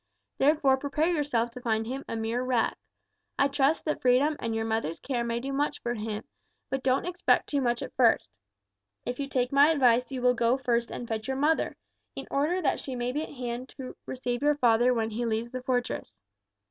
Therefore 0.39 0.77
prepare 0.77 1.13
yourself 1.13 1.51
to 1.51 1.61
find 1.61 1.85
him 1.85 2.03
a 2.09 2.15
mere 2.15 2.41
wreck. 2.41 2.75
I 3.37 3.47
trust 3.47 3.85
that 3.85 4.01
freedom 4.01 4.35
and 4.39 4.55
your 4.55 4.65
mother's 4.65 4.99
care 4.99 5.23
may 5.23 5.39
do 5.39 5.53
much 5.53 5.79
for 5.83 5.93
him, 5.93 6.23
but 6.71 6.81
don't 6.81 7.05
expect 7.05 7.45
too 7.47 7.61
much 7.61 7.83
at 7.83 7.93
first. 7.93 8.31
If 9.05 9.19
you 9.19 9.27
take 9.27 9.51
my 9.51 9.69
advice 9.69 10.11
you 10.11 10.23
will 10.23 10.33
go 10.33 10.57
first 10.57 10.89
and 10.89 11.07
fetch 11.07 11.27
your 11.27 11.37
mother, 11.37 11.75
in 12.15 12.27
order 12.31 12.63
that 12.63 12.79
she 12.79 12.95
may 12.95 13.11
be 13.11 13.21
at 13.21 13.29
hand 13.33 13.69
to 13.77 13.95
receive 14.07 14.41
your 14.41 14.55
father 14.55 14.91
when 14.91 15.11
he 15.11 15.23
leaves 15.23 15.51
the 15.51 15.61
fortress. 15.61 16.15